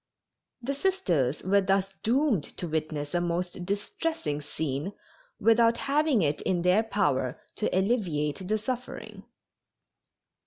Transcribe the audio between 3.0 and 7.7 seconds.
a most distressing scene without having it in their power to